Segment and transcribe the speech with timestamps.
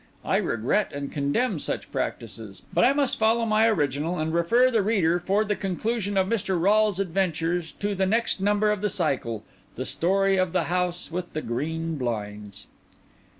[0.25, 4.81] I regret and condemn such practices; but I must follow my original, and refer the
[4.81, 6.59] reader for the conclusion of Mr.
[6.59, 9.43] Rolles' adventures to the next number of the cycle,
[9.75, 12.65] the Story of the House with the Green Blinds.)